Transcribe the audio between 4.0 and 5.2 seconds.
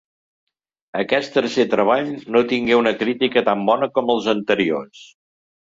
els anteriors.